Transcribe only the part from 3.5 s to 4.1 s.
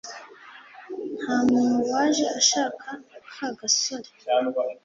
gasore